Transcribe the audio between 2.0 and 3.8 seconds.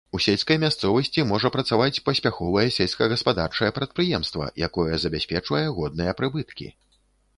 паспяховае сельскагаспадарчае